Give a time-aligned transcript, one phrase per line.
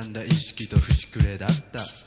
[0.00, 0.24] んだ。
[0.24, 2.05] 意識と節くれだった。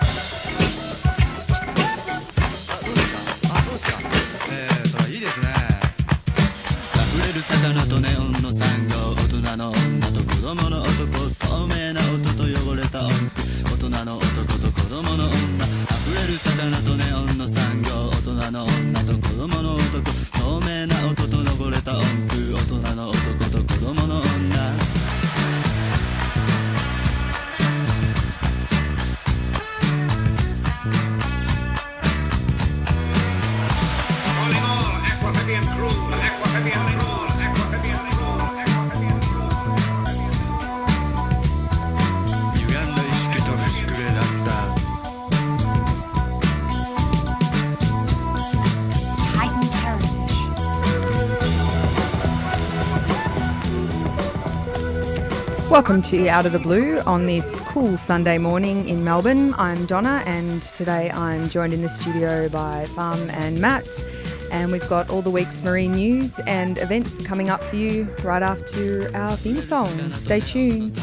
[55.90, 59.56] Welcome to Out of the Blue on this cool Sunday morning in Melbourne.
[59.58, 64.06] I'm Donna, and today I'm joined in the studio by Farm and Matt.
[64.52, 68.44] And we've got all the week's marine news and events coming up for you right
[68.44, 70.14] after our theme song.
[70.14, 71.02] Stay tuned.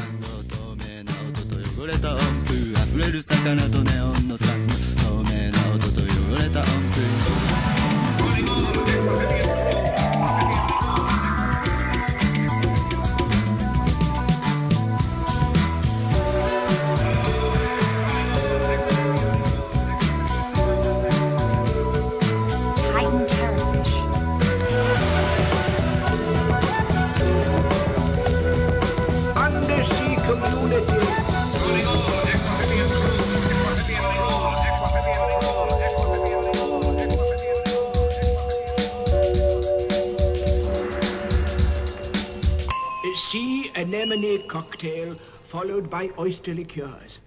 [43.86, 47.20] Anemone cocktail followed by oyster liqueurs.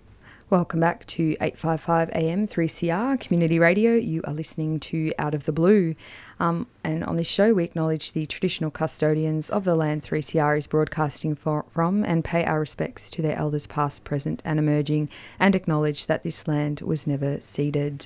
[0.50, 3.94] Welcome back to 855 AM 3CR Community Radio.
[3.94, 5.96] You are listening to Out of the Blue.
[6.38, 10.68] Um, and on this show, we acknowledge the traditional custodians of the land 3CR is
[10.68, 15.08] broadcasting for, from and pay our respects to their elders past, present, and emerging,
[15.40, 18.06] and acknowledge that this land was never ceded.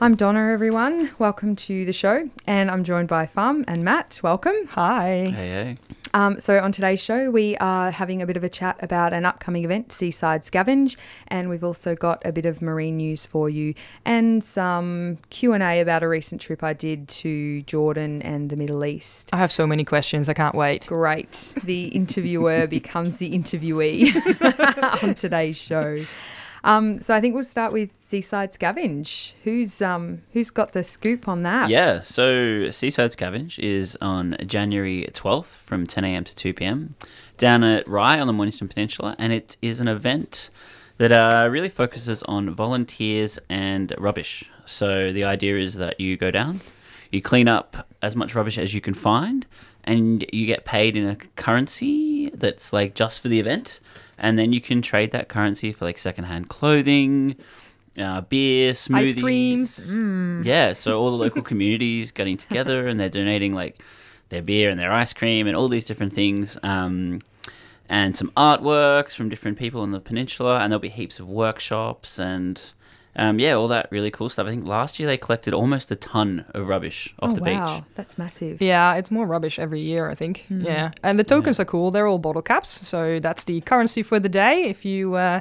[0.00, 1.10] I'm Donna, everyone.
[1.18, 2.30] Welcome to the show.
[2.46, 4.20] And I'm joined by Fum and Matt.
[4.22, 4.54] Welcome.
[4.68, 5.26] Hi.
[5.28, 5.76] Hey, hey.
[6.14, 9.26] Um, so on today's show, we are having a bit of a chat about an
[9.26, 13.74] upcoming event, Seaside Scavenge, and we've also got a bit of marine news for you
[14.04, 18.56] and some Q and A about a recent trip I did to Jordan and the
[18.56, 19.30] Middle East.
[19.32, 20.28] I have so many questions.
[20.28, 20.86] I can't wait.
[20.86, 21.56] Great.
[21.64, 24.14] The interviewer becomes the interviewee
[25.02, 26.04] on today's show.
[26.64, 29.34] Um, so I think we'll start with Seaside Scavenge.
[29.44, 31.70] Who's um, who's got the scoop on that?
[31.70, 36.24] Yeah, so Seaside Scavenge is on January 12th from 10 a.m.
[36.24, 36.94] to 2 p.m.
[37.36, 40.50] down at Rye on the Mornington Peninsula, and it is an event
[40.98, 44.50] that uh, really focuses on volunteers and rubbish.
[44.64, 46.60] So the idea is that you go down,
[47.10, 49.46] you clean up as much rubbish as you can find,
[49.84, 53.80] and you get paid in a currency that's like just for the event,
[54.18, 57.36] and then you can trade that currency for like secondhand clothing.
[57.98, 59.78] Uh, beer, smoothies, Ice creams.
[59.90, 60.44] Mm.
[60.44, 63.82] yeah, so all the local communities getting together and they're donating like
[64.28, 66.56] their beer and their ice cream and all these different things.
[66.62, 67.22] Um,
[67.88, 72.18] and some artworks from different people on the peninsula, and there'll be heaps of workshops
[72.18, 72.72] and
[73.16, 74.46] um, yeah, all that really cool stuff.
[74.46, 77.76] I think last year they collected almost a ton of rubbish off Oh, the wow.
[77.76, 77.84] beach.
[77.94, 78.60] That's massive.
[78.62, 80.44] Yeah, it's more rubbish every year, I think.
[80.48, 80.92] Yeah.
[81.02, 81.90] And the tokens are cool.
[81.90, 82.68] They're all bottle caps.
[82.86, 84.64] So that's the currency for the day.
[84.68, 85.40] If you uh,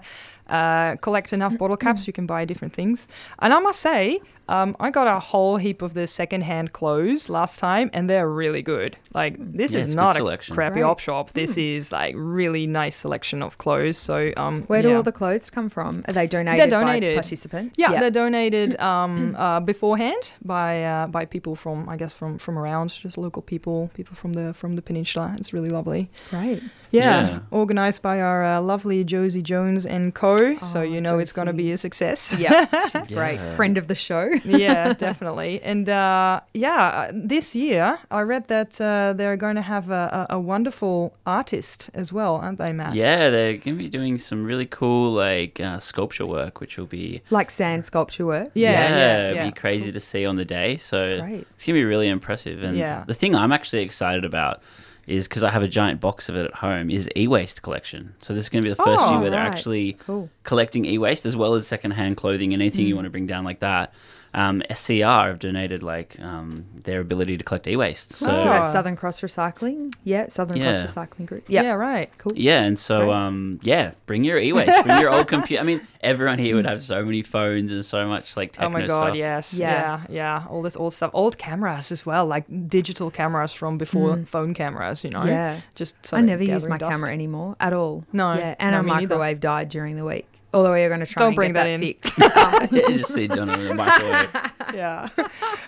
[0.49, 3.07] uh, collect enough bottle caps, you can buy different things.
[3.39, 7.59] And I must say, um, I got a whole heap of the secondhand clothes last
[7.59, 8.95] time, and they're really good.
[9.13, 10.55] Like, this Yeah, is not a selection.
[10.55, 10.89] crappy Right.
[10.89, 11.33] op shop.
[11.33, 13.97] This is like really nice selection of clothes.
[13.97, 14.95] So, um, Where do yeah.
[14.95, 16.03] all the clothes come from?
[16.07, 17.15] Are they donated, They're donated.
[17.15, 17.77] by participants?
[17.77, 22.57] Yeah, they're donated um, uh, beforehand by uh, by people from I guess from from
[22.57, 25.35] around, just local people, people from the from the peninsula.
[25.37, 26.09] It's really lovely.
[26.29, 26.63] Great.
[26.91, 27.39] Yeah, Yeah.
[27.51, 30.37] organized by our uh, lovely Josie Jones and Co.
[30.59, 32.35] so Oh, you know it's going to be a success.
[32.39, 33.35] Yeah, she's great.
[33.35, 33.55] Yeah.
[33.55, 34.29] Friend of the show.
[34.45, 35.61] yeah, definitely.
[35.61, 40.27] And uh, yeah, uh, this year I read that uh, they're going to have a,
[40.29, 42.93] a, a wonderful artist as well, aren't they, Matt?
[42.95, 46.85] Yeah, they're going to be doing some really cool like uh, sculpture work, which will
[46.85, 48.49] be like sand sculpture work.
[48.53, 49.45] Yeah, yeah, it'd yeah.
[49.45, 50.77] be crazy to see on the day.
[50.77, 51.47] So Great.
[51.55, 52.63] it's gonna be really impressive.
[52.63, 53.03] And Yeah.
[53.07, 54.61] the thing I'm actually excited about
[55.07, 56.89] is because I have a giant box of it at home.
[56.91, 58.13] Is e-waste collection.
[58.19, 60.29] So this is gonna be the first Oh, year where they're actually Cool.
[60.43, 62.97] collecting e-waste as well as secondhand clothing and anything you Mm.
[62.97, 63.93] want to bring down like that.
[64.37, 68.13] Um, SCR have donated like um, their ability to collect e-waste.
[68.13, 68.71] So So that's.
[68.71, 69.91] Southern Cross Recycling.
[70.03, 70.79] Yeah, Southern Yeah.
[70.79, 71.45] Cross Recycling Group.
[71.47, 72.09] Yeah, Yeah, right.
[72.19, 72.33] cool.
[72.35, 75.59] Yeah, and so um, yeah, bring your e-waste, bring your old computer.
[75.61, 78.69] I mean, everyone here would have so many phones and so much like techno Oh
[78.69, 79.15] my god, stuff.
[79.15, 79.57] yes.
[79.57, 79.67] Yeah.
[79.67, 80.01] Yeah.
[80.09, 81.11] yeah, All this old stuff.
[81.15, 85.21] Old cameras as well, like digital cameras from before phone cameras, you know?
[85.21, 85.27] Mm.
[85.29, 85.61] Yeah.
[85.73, 86.91] Just I never use my dust.
[86.93, 88.03] camera anymore at all.
[88.13, 89.01] No, Yeah, and no, our me neither.
[89.15, 90.27] microwave died during the week.
[90.53, 91.81] Although we are going to try Don't and bring get that that, in.
[91.81, 92.19] fixed.
[92.71, 94.51] Yeah, just see Donna in the microwave.
[94.73, 95.09] yeah.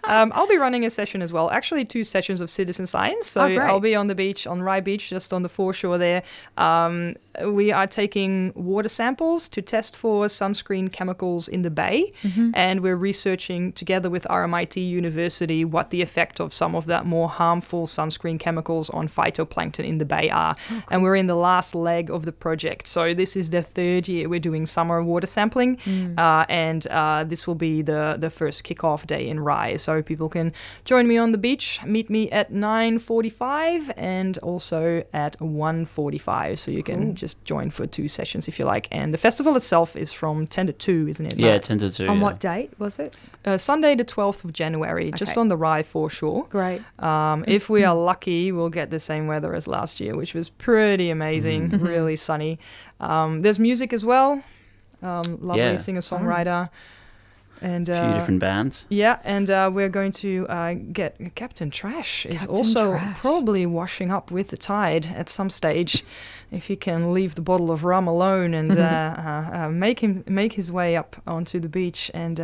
[0.06, 1.50] um, I'll be running a session as well.
[1.52, 3.28] Actually, two sessions of citizen science.
[3.28, 3.58] So Oh.
[3.58, 6.24] I'll be on the beach, on Rye Beach, just on the foreshore there.
[6.58, 7.16] Um,
[7.46, 12.12] we are taking water samples to test for sunscreen chemicals in the bay.
[12.24, 12.52] Mm-hmm.
[12.54, 17.30] And we're researching together with RMIT University what the effect of some of that more
[17.30, 20.56] harmful sunscreen chemicals on phytoplankton in the bay are.
[20.72, 22.88] Oh, And we're in the last leg of the project.
[22.88, 25.78] So this is the third year we're doing summer water sampling.
[25.78, 26.18] Mm.
[26.18, 29.76] Uh, and uh, this will be the, the first kickoff day in Rye.
[29.78, 30.54] So people can
[30.86, 36.58] join me on the beach, meet me at 9.45 and also at 1.45.
[36.60, 38.88] So you can just join for two sessions if you like.
[38.92, 41.38] And the festival itself is from 10 to 2, isn't it?
[41.38, 41.64] Yeah, Matt?
[41.64, 42.08] ten to two.
[42.08, 42.24] On yeah.
[42.24, 43.16] what date was it?
[43.46, 46.46] Uh, Sunday the 12th of January, just on the Rye foreshore.
[46.50, 46.82] Great.
[47.02, 50.50] Um, if we are lucky, we'll get the same weather as last year, which was
[50.50, 51.86] pretty amazing, Mm-hmm.
[51.86, 52.60] really sunny.
[53.00, 54.42] Um, there's music as well.
[55.02, 55.76] Um, lovely Yeah.
[55.78, 56.70] singer songwriter.
[57.62, 58.86] And A few uh, different bands.
[58.90, 63.18] yeah, and uh, we're going to uh, get Captain Trash is also Trash.
[63.20, 66.06] probably washing up with the tide at some stage.
[66.52, 70.24] If he can leave the bottle of rum alone and uh, uh, uh, make him
[70.26, 72.40] make his way up onto the beach and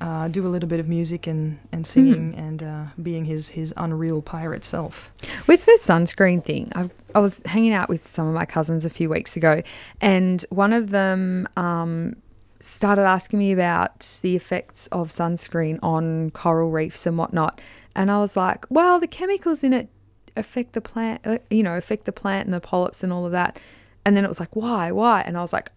[0.00, 3.74] uh, do a little bit of music and, and singing and uh, being his his
[3.76, 5.10] unreal pirate self.
[5.46, 8.90] With the sunscreen thing, I, I was hanging out with some of my cousins a
[8.90, 9.62] few weeks ago,
[10.00, 12.16] and one of them um,
[12.60, 17.60] started asking me about the effects of sunscreen on coral reefs and whatnot.
[17.94, 19.88] And I was like, well, the chemicals in it
[20.36, 23.32] affect the plant, uh, you know, affect the plant and the polyps and all of
[23.32, 23.58] that.
[24.04, 25.22] And then it was like, why, why?
[25.22, 25.70] And I was like,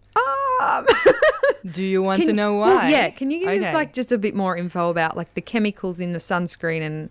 [0.61, 0.85] um,
[1.71, 2.89] Do you want can- to know well, why?
[2.89, 5.99] yeah, can you give us like just a bit more info about like the chemicals
[5.99, 7.09] in the sunscreen and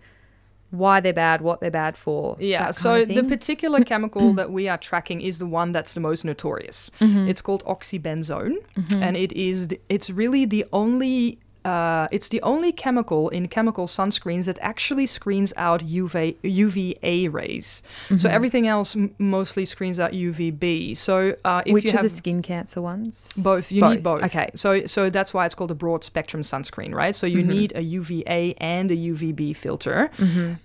[0.71, 2.35] why they're bad, what they're bad for?
[2.39, 6.25] Yeah, so the particular chemical that we are tracking is the one that's the most
[6.25, 6.91] notorious.
[6.99, 7.29] Mm-hmm.
[7.29, 8.57] It's called oxybenzone,
[8.95, 14.45] and it is it's really the only uh, it's the only chemical in chemical sunscreens
[14.45, 17.83] that actually screens out UV, UVA rays.
[18.07, 18.27] So Mm-hmm.
[18.35, 20.95] everything else m- mostly screens out UVB.
[20.97, 23.33] So uh, if Which you are have the skin cancer ones?
[23.43, 23.71] both.
[23.71, 24.23] You need both.
[24.23, 24.49] Okay.
[24.55, 27.15] So so that's why it's called a broad spectrum sunscreen, right?
[27.15, 30.09] So you need a UVA and a UVB filter.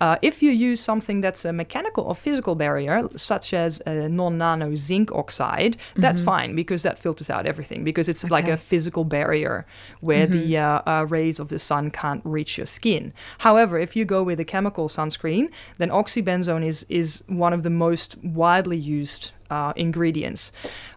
[0.01, 4.75] Uh, if you use something that's a mechanical or physical barrier, such as a non-nano
[4.77, 9.67] zinc oxide, that's fine because that filters out everything because it's like a physical barrier
[10.01, 13.13] where the uh, uh, rays of the sun can't reach your skin.
[13.39, 17.71] However, if you go with a chemical sunscreen, then oxybenzone is is one of the
[17.71, 20.53] most widely used uh, ingredients.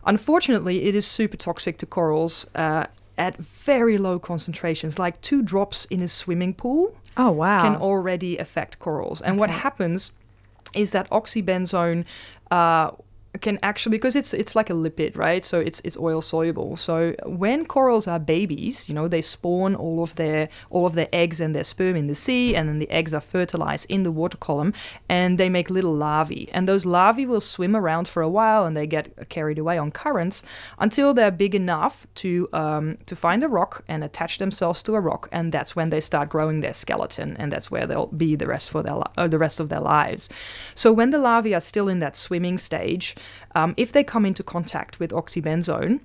[0.05, 2.49] Unfortunately, it is super toxic to corals.
[2.55, 2.85] Uh,
[3.17, 7.61] at very low concentrations, like two drops in a swimming pool, Oh wow.
[7.61, 9.19] can already affect corals.
[9.21, 10.13] And what happens
[10.73, 12.05] is that oxybenzone
[12.49, 12.91] uh,
[13.41, 15.45] can actually because it's it's like a lipid, right?
[15.45, 16.75] So it's it's oil soluble.
[16.75, 21.07] So when corals are babies, you know, they spawn all of their all of their
[21.13, 24.11] eggs and their sperm in the sea, and then the eggs are fertilized in the
[24.11, 24.73] water column,
[25.09, 26.49] and they make little larvae.
[26.53, 29.91] And those larvae will swim around for a while, and they get carried away on
[29.91, 30.43] currents
[30.79, 34.99] until they're big enough to um, to find a rock and attach themselves to a
[34.99, 38.47] rock, and that's when they start growing their skeleton, and that's where they'll be the
[38.47, 40.29] rest for their uh, the rest of their lives.
[40.73, 43.15] So when the larvae are still in that swimming stage,
[43.55, 46.01] um, if they come into contact with oxybenzone,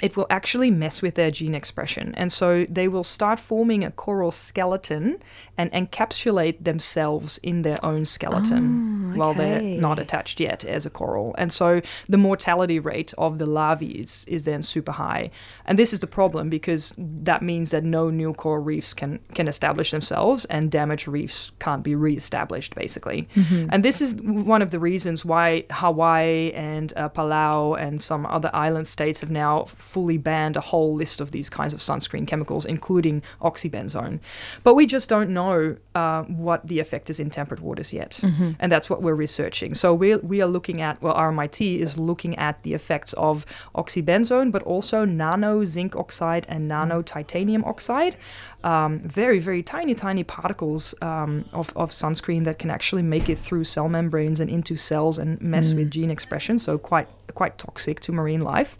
[0.00, 2.14] it will actually mess with their gene expression.
[2.16, 5.18] And so they will start forming a coral skeleton
[5.56, 11.34] and encapsulate themselves in their own skeleton while they're not attached yet as a coral.
[11.38, 15.30] And so the mortality rate of the larvae is, is then super high.
[15.64, 19.46] And this is the problem because that means that no new coral reefs can, can
[19.46, 23.28] establish themselves and damaged reefs can't be re-established basically.
[23.70, 28.50] And this is one of the reasons why Hawaii and uh, Palau and some other
[28.52, 32.64] island states have now fully banned a whole list of these kinds of sunscreen chemicals,
[32.64, 34.18] including oxybenzone.
[34.62, 38.20] But we just don't know uh, what the effect is in temperate waters yet,
[38.60, 39.74] and that's what we're researching.
[39.74, 44.50] So we we are looking at well, RMIT is looking at the effects of oxybenzone,
[44.50, 48.16] but also nano zinc oxide and nano titanium oxide.
[48.64, 53.36] Um, very, very tiny, tiny particles um, of, of sunscreen that can actually make it
[53.36, 56.58] through cell membranes and into cells and mess with gene expression.
[56.58, 58.78] So quite, quite toxic to marine life.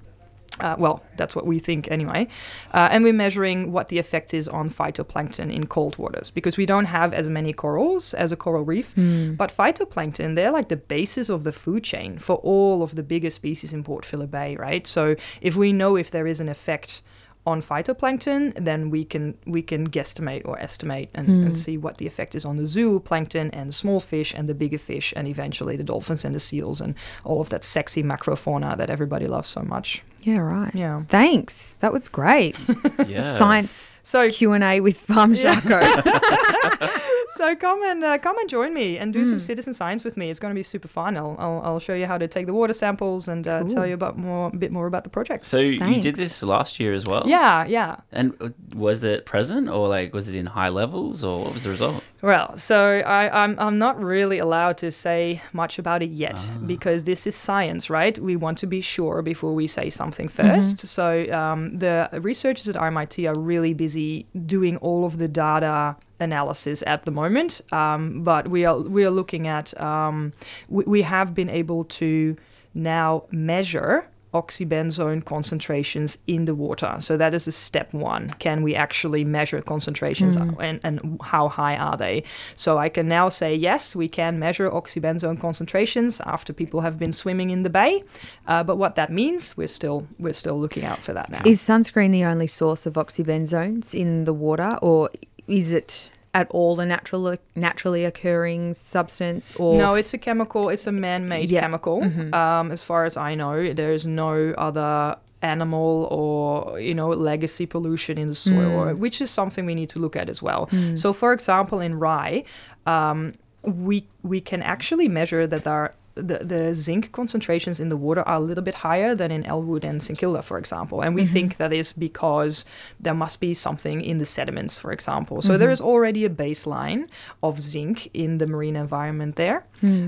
[0.60, 2.28] Uh, well, that's what we think anyway.
[2.72, 6.64] Uh, and we're measuring what the effect is on phytoplankton in cold waters because we
[6.64, 8.94] don't have as many corals as a coral reef.
[8.94, 13.30] But phytoplankton, they're like the basis of the food chain for all of the bigger
[13.30, 14.86] species in Port Phillip Bay, right?
[14.86, 17.02] So if we know if there is an effect
[17.46, 21.52] on phytoplankton, then we can we can guesstimate or estimate and, and hmm.
[21.52, 24.78] see what the effect is on the zooplankton and the small fish and the bigger
[24.78, 28.88] fish and eventually the dolphins and the seals and all of that sexy macrofauna that
[28.88, 30.02] everybody loves so much.
[30.22, 30.74] Yeah, right.
[30.74, 31.02] Yeah.
[31.04, 31.74] Thanks.
[31.74, 32.56] That was great.
[33.06, 33.20] Yeah.
[33.20, 35.80] Science So Q and A with Farm Jaco.
[37.36, 40.30] so come and uh, come and join me and do some citizen science with me.
[40.30, 41.16] It's going to be super fun.
[41.16, 43.94] I'll, I'll, I'll show you how to take the water samples and uh, tell you
[43.94, 45.46] about more a bit more about the project.
[45.46, 47.24] So you did this last year as well.
[47.26, 47.96] yeah, yeah.
[48.12, 51.64] And uh, was it present or like was it in high levels or what was
[51.64, 52.02] the result?
[52.22, 57.04] Well, so I, I'm I'm not really allowed to say much about it yet because
[57.04, 58.18] this is science, right?
[58.18, 62.76] We want to be sure before we say something 1st So um, the researchers at
[62.76, 68.48] RMIT are really busy doing all of the data analysis at the moment, um, but
[68.48, 70.32] we are we are looking at um,
[70.68, 72.36] we, we have been able to
[72.74, 76.96] now measure oxybenzone concentrations in the water.
[76.98, 78.28] So that is the step one.
[78.40, 82.24] Can we actually measure concentrations and, and how high are they?
[82.56, 87.12] So I can now say, yes, we can measure oxybenzone concentrations after people have been
[87.12, 88.02] swimming in the bay.
[88.48, 91.42] Uh, but what that means, we're still we're still looking out for that now.
[91.46, 95.10] is sunscreen the only source of oxybenzones in the water, or
[95.48, 99.52] is it at all a natural, naturally occurring substance?
[99.56, 100.68] Or No, it's a chemical.
[100.68, 101.60] It's a man-made Yeah.
[101.60, 102.02] chemical.
[102.34, 107.66] Um, as far as I know, there is no other animal or you know legacy
[107.66, 110.68] pollution in the soil, or, which is something we need to look at as well.
[110.94, 112.44] So, for example, in rye,
[112.86, 113.32] um,
[113.62, 118.36] we we can actually measure that our the, the zinc concentrations in the water are
[118.36, 121.02] a little bit higher than in Elwood and St Kilda, for example.
[121.02, 122.64] And we think that is because
[123.00, 125.42] there must be something in the sediments, for example.
[125.42, 127.08] So there is already a baseline
[127.42, 129.64] of zinc in the marine environment there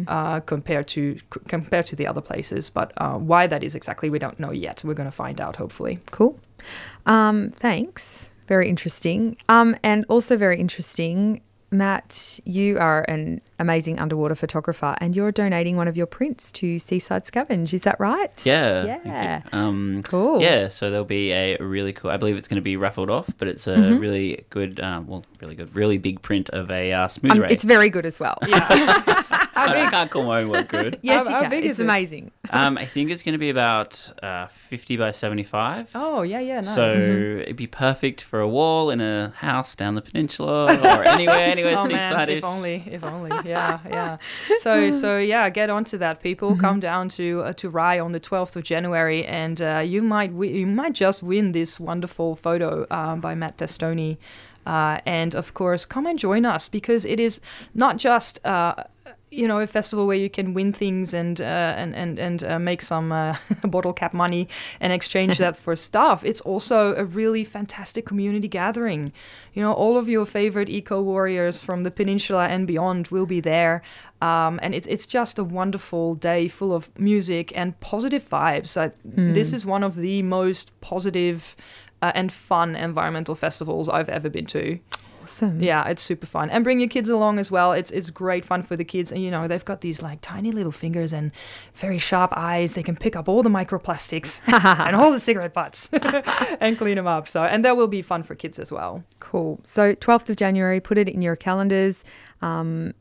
[0.07, 2.71] uh, compared to c- compared to the other places.
[2.71, 4.83] But uh, why that is exactly, we don't know yet.
[4.85, 5.99] We're going to find out hopefully.
[6.11, 6.39] Cool.
[7.07, 8.33] Um, thanks.
[8.47, 9.37] Very interesting.
[9.49, 15.77] Um, and also very interesting, Matt, you are an amazing underwater photographer and you're donating
[15.77, 17.73] one of your prints to Seaside Scavenge.
[17.73, 18.43] Is that right?
[18.45, 18.99] Yeah.
[19.05, 19.43] Yeah.
[19.53, 20.41] Um, Cool.
[20.41, 22.11] Yeah, so there'll be a really cool.
[22.11, 23.99] I believe it's going to be raffled off, but it's a Mm-hmm.
[23.99, 27.49] really good, um, well, really good, really big print of a uh, smooth Um, ray.
[27.51, 28.39] it's very good as well.
[28.43, 30.99] I, I can't call my own work good.
[31.03, 31.51] yes, How- you how can.
[31.51, 31.85] big It's is it?
[31.85, 32.31] amazing.
[32.51, 35.91] Um, I think it's going to be about uh, 50 by 75.
[35.95, 36.75] Oh yeah, yeah, nice.
[36.75, 41.37] So it'd be perfect for a wall in a house down the peninsula or anywhere,
[41.37, 42.29] anywhere Oh man, seaside.
[42.29, 44.17] if only, if only, yeah, yeah.
[44.59, 46.57] So, so yeah, get onto that, people.
[46.57, 50.31] Come down to uh, to Rye on the twelfth of January, and uh, you might
[50.33, 54.19] wi- you might just win this wonderful photo um, by Matt Testoni.
[54.67, 57.41] Uh, and of course, come and join us because it is
[57.75, 58.45] not just.
[58.45, 58.75] Uh,
[59.31, 62.59] you know, a festival where you can win things and uh, and and and uh,
[62.59, 63.37] make some uh,
[63.69, 64.49] bottle cap money
[64.81, 66.25] and exchange that for stuff.
[66.25, 69.13] It's also a really fantastic community gathering.
[69.53, 73.41] You know, all of your favorite eco warriors from the peninsula and beyond will be
[73.41, 73.83] there,
[74.23, 78.77] um, and it's it's just a wonderful day full of music and positive vibes.
[78.77, 78.93] I,
[79.35, 81.57] This is one of the most positive.
[82.03, 84.79] Uh, and fun environmental festivals I've ever been to.
[85.27, 85.61] Awesome.
[85.61, 86.51] Yeah, it's super fun.
[86.51, 87.73] And bring your kids along as well.
[87.73, 89.11] It's it's great fun for the kids.
[89.11, 91.33] And you know, they've got these like tiny little fingers and
[91.75, 92.77] very sharp eyes.
[92.77, 94.41] They can pick up all the microplastics
[94.87, 95.91] and all the cigarette butts
[96.61, 97.27] and clean them up.
[97.27, 99.03] So and that will be fun for kids as well.
[99.19, 99.59] Cool.
[99.65, 102.05] So 12th of January, put it in your calendars
[102.41, 102.95] um,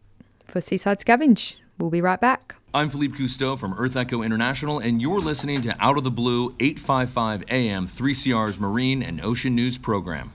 [0.48, 1.60] for Seaside Scavenge.
[1.78, 2.56] We'll be right back.
[2.74, 7.44] I'm Philippe Cousteau from EarthEcho International, and you're listening to Out of the Blue 855
[7.50, 10.32] AM 3CR's Marine and Ocean News program.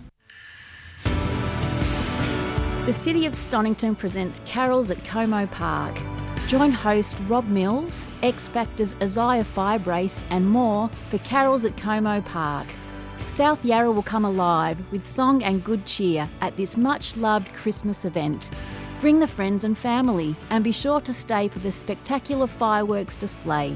[2.86, 5.98] The City of Stonnington presents Carols at Como Park.
[6.46, 12.66] Join host Rob Mills, X Factor's Isaiah Firebrace, and more for Carols at Como Park.
[13.26, 18.04] South Yarra will come alive with song and good cheer at this much loved Christmas
[18.04, 18.50] event.
[19.00, 23.74] Bring the friends and family and be sure to stay for the spectacular fireworks display.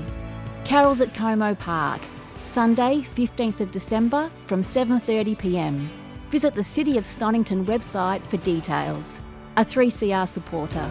[0.66, 2.02] Carols at Como Park,
[2.42, 5.88] Sunday, 15th of December from 7:30 p.m.
[6.30, 9.22] Visit the City of Stonnington website for details.
[9.56, 10.90] A 3CR supporter.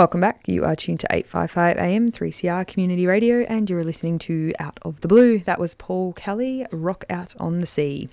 [0.00, 0.48] Welcome back.
[0.48, 5.02] You are tuned to 855 AM 3CR Community Radio and you're listening to Out of
[5.02, 5.40] the Blue.
[5.40, 8.08] That was Paul Kelly, Rock Out on the Sea.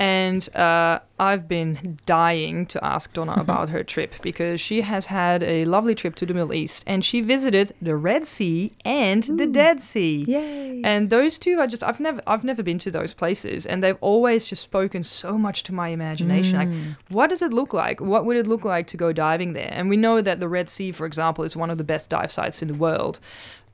[0.00, 5.42] And uh, I've been dying to ask Donna about her trip because she has had
[5.42, 9.46] a lovely trip to the Middle East and she visited the Red Sea and the
[9.46, 10.24] Dead Sea.
[10.26, 10.80] Yay.
[10.82, 13.98] And those two are just I've never I've never been to those places and they've
[14.00, 16.56] always just spoken so much to my imagination.
[16.56, 18.00] Like what does it look like?
[18.00, 19.70] What would it look like to go diving there?
[19.70, 22.32] And we know that the Red Sea, for example, is one of the best dive
[22.32, 23.20] sites in the world.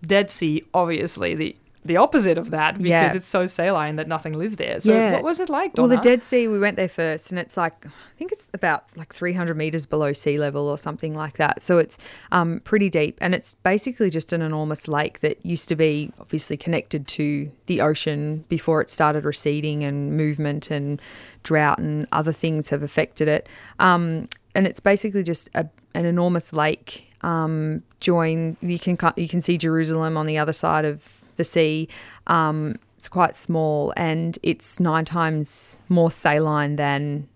[0.05, 1.57] Dead Sea, obviously the
[1.87, 3.13] the opposite of that because Yeah.
[3.15, 4.81] it's so saline that nothing lives there.
[4.81, 5.13] So Yeah.
[5.13, 7.87] what was it like, Well, the Dead Sea, we went there first, and it's like
[7.87, 11.61] I think it's about like 300 meters below sea level or something like that.
[11.61, 11.99] So it's
[12.33, 16.57] um, pretty deep, and it's basically just an enormous lake that used to be obviously
[16.57, 21.01] connected to the ocean before it started receding, and movement and
[21.43, 23.49] drought and other things have affected it.
[23.79, 27.11] Um, and it's basically just a, an enormous lake.
[27.23, 31.89] Um, join you can you can see Jerusalem on the other side of the sea.
[32.27, 37.29] Um, it's quite small and it's nine times more saline than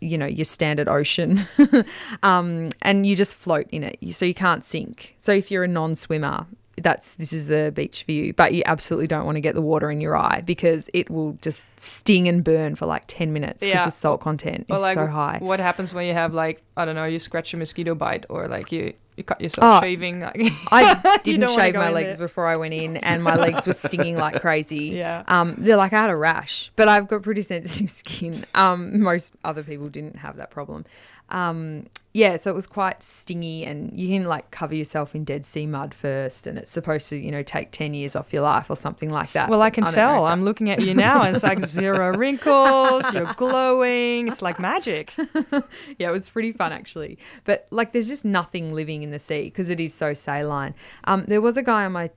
[0.00, 1.38] you know your standard ocean
[2.22, 5.68] um, and you just float in it so you can't sink so if you're a
[5.68, 6.46] non-swimmer
[6.82, 8.32] that's this is the beach for you.
[8.32, 11.32] But you absolutely don't want to get the water in your eye because it will
[11.42, 13.84] just sting and burn for like ten minutes because Yeah.
[13.86, 15.38] the salt content Or is like so high.
[15.40, 18.46] what happens when you have like I don't know, you scratch a mosquito bite or
[18.48, 20.20] like you you cut yourself Oh, shaving.
[20.20, 20.36] Like,
[20.70, 22.26] I didn't shave my legs there.
[22.26, 24.88] before I went in, and my legs were stinging like crazy.
[24.90, 25.22] Yeah.
[25.26, 28.44] Um, they're like I had a rash, but I've got pretty sensitive skin.
[28.54, 30.84] Um, most other people didn't have that problem.
[31.30, 35.44] Um, yeah, so it was quite stingy, and you can like cover yourself in Dead
[35.44, 38.70] Sea mud first, and it's supposed to, you know, take ten years off your life
[38.70, 39.50] or something like that.
[39.50, 40.24] well, I can don't tell.
[40.24, 43.12] I'm looking at you now, and it's like zero wrinkles.
[43.12, 44.28] You're glowing.
[44.28, 45.12] It's like magic.
[45.98, 47.18] yeah, it was pretty fun actually.
[47.44, 50.74] But like, there's just nothing living in the sea because it is so saline.
[51.04, 52.10] Um, there was a guy on my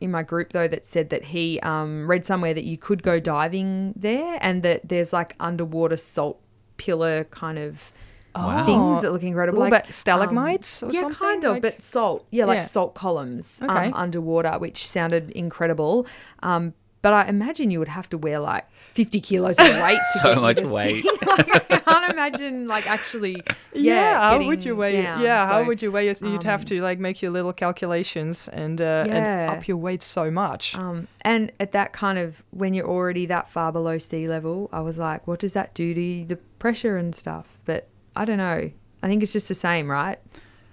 [0.00, 3.18] in my group though that said that he um, read somewhere that you could go
[3.18, 6.40] diving there and that there's like underwater salt
[6.76, 7.92] pillar kind of
[8.34, 9.58] things that look incredible.
[9.60, 11.16] Like but um, stalagmites or yeah, something?
[11.18, 12.26] kind of, Like- but salt.
[12.30, 12.60] Yeah, like Yeah.
[12.68, 13.86] salt columns Okay.
[13.86, 16.06] um, underwater, which sounded incredible.
[16.42, 19.98] Um, but I imagine you would have to wear like 50 kilos of weight.
[20.22, 21.04] So much weight.
[21.26, 23.42] like, I can't imagine like actually.
[23.74, 25.02] Yeah, how would you weigh?
[25.02, 25.22] down.
[25.22, 26.04] Yeah, how would you weigh?
[26.04, 29.78] Your, you'd have um, to like make your little calculations and uh, and up your
[29.78, 30.76] weight so much.
[30.76, 34.80] Um, and at that kind of when you're already that far below sea level, I
[34.82, 37.60] was like, what does that do to the pressure and stuff?
[37.64, 38.70] But I don't know.
[39.02, 40.18] I think it's just the same, right?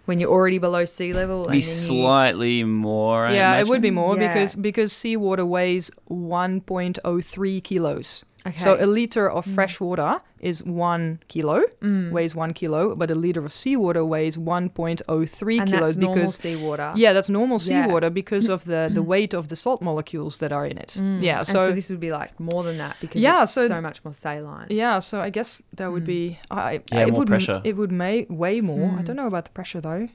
[0.05, 3.25] When you're already below sea level, Be and then you, slightly more.
[3.27, 4.27] I yeah, it would be more Yeah.
[4.33, 8.25] because because seawater weighs 1.03 kilos.
[8.55, 9.53] So a liter of mm.
[9.53, 12.11] fresh water is one kilo, mm.
[12.11, 16.35] weighs one kilo, but a liter of seawater weighs 1.03 and kilos that's normal because
[16.35, 16.93] seawater.
[16.95, 17.85] yeah, that's normal Yeah.
[17.85, 20.95] seawater because of the the weight of the salt molecules that are in it.
[20.97, 21.21] Mm.
[21.21, 23.67] Yeah, And so, so, this would be like more than that because Yeah, it's so
[23.67, 24.67] so, much more saline.
[24.69, 27.61] yeah, so I guess that would be I, Yeah, it more would, pressure.
[27.63, 28.95] It would may, weigh more.
[28.97, 30.07] I don't know about the pressure though.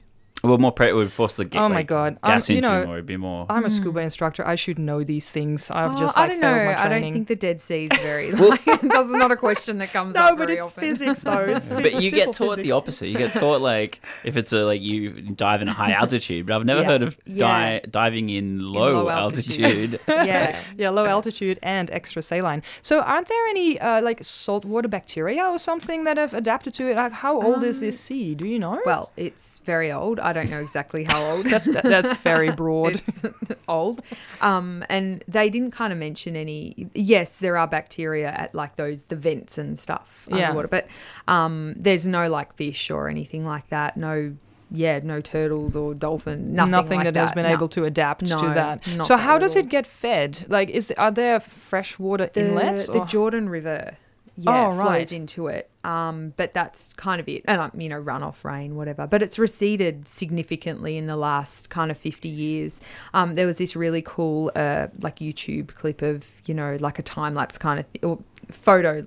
[0.45, 2.17] Well, more pre- it would force the get, Oh my like, God.
[2.23, 2.95] gas Um, you know, more.
[2.95, 3.45] It'd be more.
[3.49, 4.45] I'm a scuba instructor.
[4.45, 5.69] I should know these things.
[5.71, 6.65] I've Oh, just I don't failed know.
[6.65, 7.01] my I training.
[7.03, 8.31] don't think the Dead Sea is very.
[8.31, 10.81] like, that's not a question that comes no, up but very it's often.
[10.81, 11.39] physics though.
[11.45, 13.07] It's but you get taught the opposite.
[13.07, 16.55] You get taught like if it's a like you dive in a high altitude, but
[16.55, 16.87] I've never Yeah.
[16.87, 17.79] heard of Yeah.
[17.79, 19.95] di- diving in low, low altitude.
[19.95, 19.99] altitude.
[20.07, 20.59] yeah.
[20.77, 22.61] Yeah, low altitude and extra saline.
[22.81, 26.95] So, aren't there any uh, like saltwater bacteria or something that have adapted to it?
[26.95, 28.35] Like, how old is this sea?
[28.35, 28.73] Do you know?
[28.73, 30.19] Um, Well, it's very old.
[30.19, 31.45] I don't know exactly how old.
[31.53, 32.95] that's that, that's very broad.
[32.95, 33.23] it's
[33.67, 34.01] old.
[34.41, 36.87] Um, and they didn't kind of mention any.
[36.93, 40.49] Yes, there are bacteria at like those the vents and stuff Yeah.
[40.49, 40.87] underwater, but
[41.27, 43.97] um, there's no like fish or anything like that.
[43.97, 44.35] No,
[44.71, 46.53] yeah, no turtles or dolphin.
[46.53, 47.49] Nothing, Nothing like that, has been No.
[47.53, 48.83] able to adapt to that.
[49.03, 50.45] So, how does it get fed?
[50.49, 52.87] Like, is are there freshwater the, inlets?
[52.87, 53.97] the or- Jordan River.
[54.37, 55.69] Yeah, Oh, flows into it.
[55.83, 57.43] Um, but that's kind of it.
[57.45, 59.07] And, um, you know, runoff rain, whatever.
[59.07, 62.81] But it's receded significantly in the last kind of 50 years.
[63.13, 67.03] Um, there was this really cool, uh, like, YouTube clip of, you know, like a
[67.03, 68.19] time lapse kind of or
[68.51, 69.05] photo.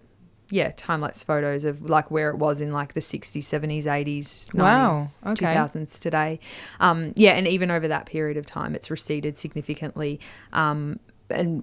[0.51, 4.51] Yeah, time lapse photos of like where it was in like the 60s, 70s, 80s,
[4.55, 5.45] 90s, Wow, okay.
[5.45, 6.41] 2000s today.
[6.81, 10.21] Um, yeah, and even over that period of time, it's receded significantly.
[10.55, 11.63] Um, and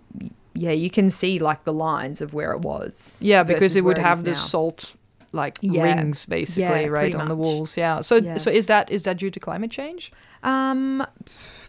[0.55, 3.19] yeah, you can see like the lines of where it was.
[3.21, 4.37] yeah, because it would have the now.
[4.37, 4.95] salt
[5.31, 5.83] like Yeah.
[5.83, 7.75] rings basically Yeah, right on the walls.
[7.77, 7.99] Yeah.
[8.01, 8.37] So Yeah.
[8.37, 10.11] so is that is that due to climate change?
[10.43, 11.05] Um,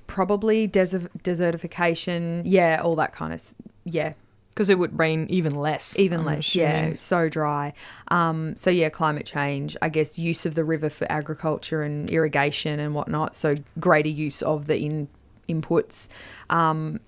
[0.06, 2.42] probably desert desertification.
[2.44, 3.42] Yeah, all that kind of.
[3.84, 4.12] Yeah,
[4.50, 5.98] Because it would rain even less.
[5.98, 6.54] even I'm less.
[6.54, 6.92] Yeah, assuming.
[6.92, 7.72] it's so dry.
[8.08, 9.76] Um, so yeah, climate change.
[9.82, 13.36] I guess use of the river for agriculture and irrigation and whatnot.
[13.36, 15.08] So greater use of the in
[15.48, 16.08] inputs.
[16.50, 17.00] Um,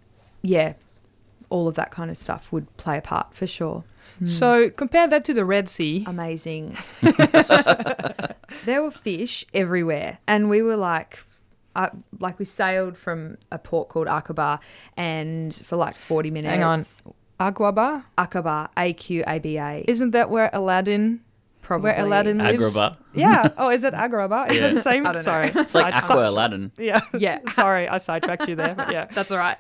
[0.43, 0.75] yeah,
[1.51, 3.85] all of that kind of stuff would play a part for sure.
[4.25, 6.05] So compare that to the Red Sea.
[6.07, 6.77] amazing.
[8.65, 11.21] there were fish everywhere, and we were like,
[11.77, 14.59] uh, like we sailed from a port called Aqaba,
[14.97, 16.53] and for like forty minutes.
[16.53, 16.81] Hang on.
[17.39, 18.05] Agrabah?
[18.17, 19.85] Aqaba, A Q A B A.
[19.87, 21.21] Isn't that where Aladdin
[21.69, 22.75] Probably where Aladdin lives?
[22.75, 22.97] Agrabah.
[23.13, 23.49] Yeah.
[23.59, 24.49] Oh, is it Agrabah?
[24.51, 24.67] Is Yeah.
[24.69, 25.07] it the same?
[25.07, 25.23] I don't know.
[25.23, 25.53] Sorry.
[25.55, 26.73] It's like I- Aqua Aladdin.
[26.79, 27.01] Yeah.
[27.19, 27.41] Yeah.
[27.49, 28.75] Sorry, I sidetracked you there.
[28.91, 29.05] Yeah.
[29.13, 29.59] That's all right.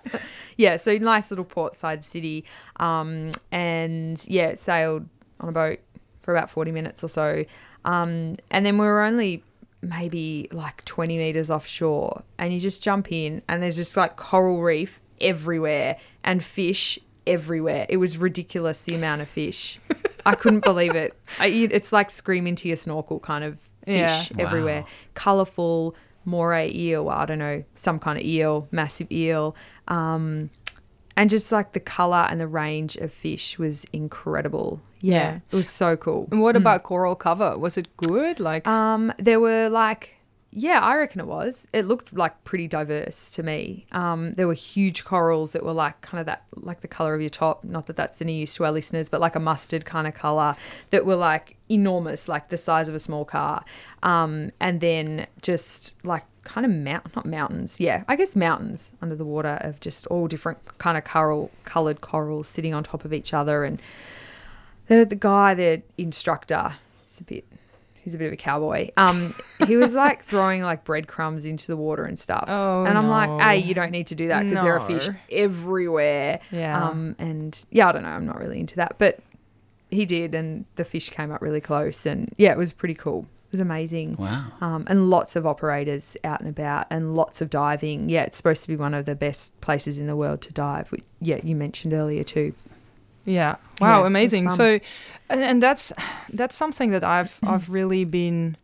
[0.56, 2.46] yeah, so nice little portside city,
[2.80, 5.06] um, and yeah, sailed
[5.40, 5.80] on a boat
[6.20, 7.44] for about forty minutes or so,
[7.84, 9.44] um, and then we were only
[9.82, 14.62] maybe like twenty meters offshore, and you just jump in, and there's just like coral
[14.62, 17.84] reef everywhere and fish everywhere.
[17.90, 19.78] It was ridiculous the amount of fish.
[20.28, 21.14] I couldn't believe it.
[21.40, 24.42] I, it's like scream into your snorkel kind of fish Yeah.
[24.44, 24.84] everywhere.
[25.14, 29.56] Colourful moray eel, well, I don't know, some kind of eel, massive eel.
[29.88, 30.50] Um,
[31.16, 34.80] and just like the colour and the range of fish was incredible.
[35.00, 35.40] Yeah, Yeah.
[35.50, 36.28] it was so cool.
[36.30, 37.56] And what about coral cover?
[37.58, 38.38] Was it good?
[38.40, 40.17] Like Um, there were like,
[40.60, 41.68] Yeah, I reckon it was.
[41.72, 43.86] It looked like pretty diverse to me.
[43.92, 47.20] Um, there were huge corals that were like kind of that, like the color of
[47.20, 47.62] your top.
[47.62, 50.56] Not that that's any use to our listeners, but like a mustard kind of color
[50.90, 53.64] that were like enormous, like the size of a small car.
[54.02, 57.78] Um, and then just like kind of mount, not mountains.
[57.78, 62.00] Yeah, I guess mountains under the water of just all different kind of coral, colored
[62.00, 63.62] corals sitting on top of each other.
[63.62, 63.80] And
[64.88, 66.72] the the guy, the instructor,
[67.04, 67.44] it's a bit
[68.08, 68.88] he's a bit of a cowboy.
[68.96, 69.34] Um,
[69.66, 72.46] he was like throwing like breadcrumbs into the water and stuff.
[72.48, 73.10] Oh, and I'm no.
[73.10, 76.40] like, hey, you don't need to do that because there are fish everywhere.
[76.50, 76.82] Yeah.
[76.88, 78.08] Um, and yeah, I don't know.
[78.08, 79.18] I'm not really into that, but
[79.90, 83.26] he did, and the fish came up really close, and yeah, it was pretty cool.
[83.48, 84.16] It was amazing.
[84.18, 84.46] Wow.
[84.62, 88.08] Um, and lots of operators out and about, and lots of diving.
[88.08, 90.90] Yeah, it's supposed to be one of the best places in the world to dive.
[90.92, 92.54] which- Yeah, you mentioned earlier too.
[93.28, 93.56] Yeah.
[93.80, 94.48] Yeah, Wow, it's amazing.
[94.48, 94.80] So
[95.30, 95.92] and, and that's
[96.32, 98.56] that's something that I've I've really been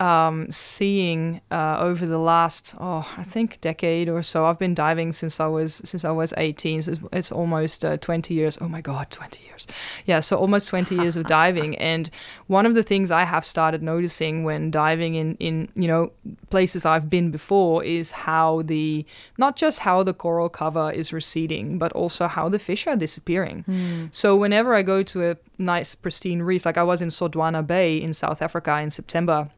[0.00, 4.46] um, seeing uh, over the last oh I think decade or so.
[4.46, 6.82] I've been diving since I was since I was 18.
[6.82, 8.58] So it's, it's almost uh, 20 years.
[8.60, 9.66] Oh my god, 20 years.
[10.06, 11.78] Yeah, so almost 20 years of diving.
[11.90, 12.10] And
[12.46, 16.12] one of the things I have started noticing when diving in in you know
[16.48, 19.04] places I've been before is how the
[19.36, 23.64] not just how the coral cover is receding, but also how the fish are disappearing.
[24.12, 28.00] So whenever I go to a nice pristine reef, like I was in Sodwana Bay
[28.00, 29.50] in South Africa in September,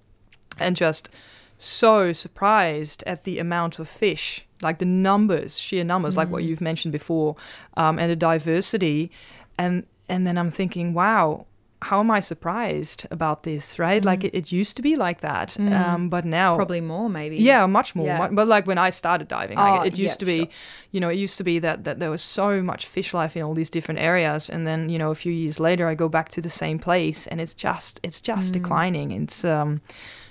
[0.58, 1.08] and just
[1.58, 6.60] so surprised at the amount of fish, like the numbers, sheer numbers, like what you've
[6.60, 7.36] mentioned before,
[7.76, 9.10] um, and the diversity,
[9.58, 11.46] and and then I'm thinking, wow.
[11.84, 14.04] How am I surprised about this, right?
[14.04, 17.34] Like it, it used to be like that, um, but now Probably more, maybe.
[17.38, 18.06] yeah, much more.
[18.06, 18.28] Yeah.
[18.28, 20.48] mu- But like when I started diving, Oh, like, it used yeah, to be, sure.
[20.92, 23.42] you know, it used to be that, that there was so much fish life in
[23.42, 26.28] all these different areas, and then you know a few years later, I go back
[26.28, 28.62] to the same place, and it's just it's just Mm.
[28.62, 29.10] declining.
[29.10, 29.80] It's um,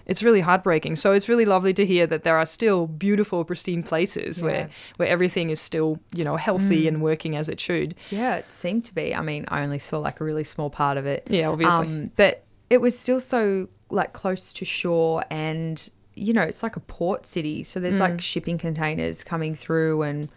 [0.06, 0.96] it's really heartbreaking.
[0.96, 4.46] So it's really lovely to hear that there are still beautiful, pristine places Yeah.
[4.46, 7.96] where where everything is still you know healthy and working as it should.
[8.10, 9.14] Yeah, it seemed to be.
[9.16, 11.28] I mean, I only saw like a really small part of it.
[11.30, 11.88] Yeah, obviously.
[11.88, 16.76] Um, but it was still so like close to shore and you know, it's like
[16.76, 17.64] a port city.
[17.64, 18.00] So there's Mm.
[18.02, 20.28] like shipping containers coming through and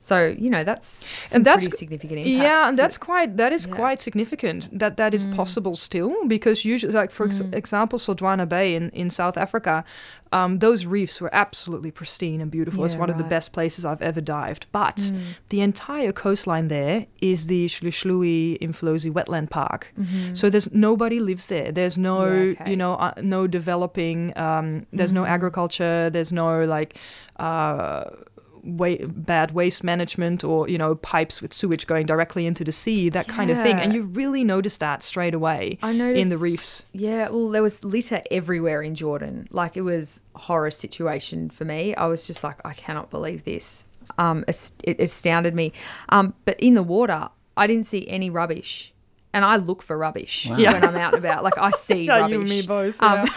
[0.00, 2.42] so, you know, that's and that's pretty significant impact.
[2.42, 3.72] Yeah, and that's quite that is Yeah.
[3.72, 3.76] Mm.
[3.76, 8.74] quite significant that that is possible still because usually, like for ex- example, Sodwana Bay
[8.74, 9.84] in in South Africa,
[10.30, 12.84] um, those reefs were absolutely pristine and beautiful.
[12.84, 14.66] it's Yeah, one of the best places I've ever dived.
[14.72, 15.18] But Mm.
[15.48, 19.92] the entire coastline there is the Hluhluwe-iMfolozi Wetland Park.
[20.32, 21.72] So there's nobody lives there.
[21.72, 22.44] There's no Mm-hmm.
[22.44, 22.64] Yeah, okay.
[22.64, 22.70] Mm.
[22.70, 24.32] you know uh, no developing.
[24.36, 26.10] Um, there's no agriculture.
[26.10, 26.96] There's no like.
[27.38, 28.04] Uh,
[28.62, 33.08] wa- bad waste management or you know pipes with sewage going directly into the sea
[33.08, 36.38] that kind of thing and you really notice that straight away I noticed in the
[36.38, 39.48] reefs Yeah, well, there was litter everywhere in Jordan.
[39.50, 41.94] Like it was horror situation for me.
[41.94, 43.84] I was just like, I cannot believe this.
[44.16, 45.72] Um, it astounded me.
[46.08, 48.92] Um, but in the water, I didn't see any rubbish.
[49.34, 50.72] And I look for rubbish Yeah.
[50.72, 51.44] when I'm out and about.
[51.44, 52.32] Like I see Yeah, rubbish.
[52.34, 53.28] you and me both, Um,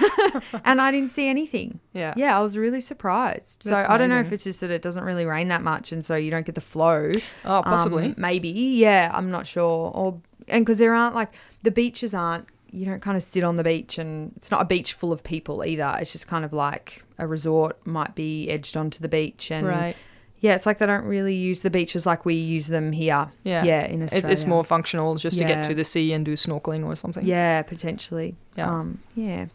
[0.66, 1.80] and I didn't see anything.
[1.94, 2.14] Yeah.
[2.16, 3.64] Yeah, I was really surprised.
[3.64, 5.92] So That's I don't know if it's just that it doesn't really rain that much,
[5.92, 7.12] and so you don't get the flow.
[7.46, 8.06] Oh, possibly.
[8.06, 8.50] Um, maybe.
[8.50, 9.92] Yeah, I'm not sure.
[9.94, 12.48] Or and because there aren't like the beaches aren't.
[12.74, 15.24] You don't kind of sit on the beach, and it's not a beach full of
[15.26, 15.94] people either.
[16.00, 19.96] It's just kind of like a resort might be edged onto the beach, and Right.
[20.42, 23.30] Yeah, it's like they don't really use the beaches like we use them here.
[23.44, 24.34] yeah yeah, in It's- Australia.
[24.34, 27.62] it's more functional just to get to the sea and do snorkeling or something Yeah,
[27.62, 28.36] potentially.
[28.58, 28.70] Yeah.
[28.70, 29.46] Um, yeah.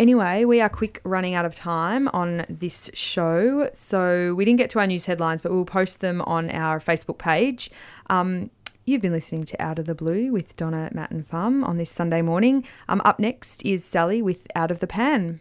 [0.00, 3.70] Anyway, we are quick running out of time on this show.
[3.72, 7.18] So we didn't get to our news headlines, but we'll post them on our Facebook
[7.18, 7.70] page.
[8.10, 8.50] Um,
[8.86, 11.90] you've been listening to Out of the Blue with Donna, Matt, and Fum on this
[11.90, 12.64] Sunday morning.
[12.88, 15.38] Um, up next is Sally with Out of the Pan.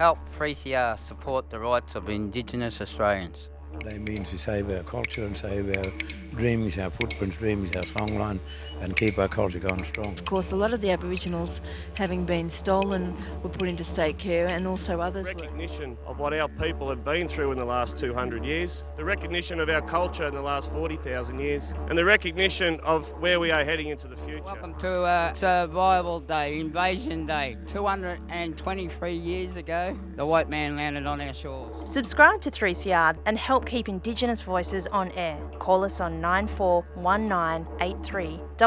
[0.00, 3.48] Help 3CR support the rights of Indigenous Australians.
[3.84, 5.92] They mean to save our culture and save our
[6.34, 8.40] dreams, our footprints, dreams, our songline,
[8.80, 10.08] and keep our culture going strong.
[10.08, 11.60] Of course, a lot of the Aboriginals,
[11.94, 15.42] having been stolen, were put into state care, and also others were.
[15.42, 19.60] recognition of what our people have been through in the last 200 years, the recognition
[19.60, 23.64] of our culture in the last 40,000 years, and the recognition of where we are
[23.64, 24.42] heading into the future.
[24.42, 27.56] Welcome to uh, Survival Day, Invasion Day.
[27.66, 31.90] 223 years ago, the white man landed on our shores.
[31.90, 35.38] Subscribe to 3CR and help keep Indigenous voices on air.
[35.58, 36.20] Call us on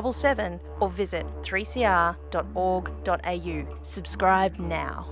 [0.04, 2.16] 94198377 or visit 3cr.org.au.
[3.84, 5.08] Subscribe now.